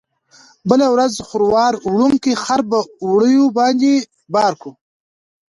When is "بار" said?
4.35-4.53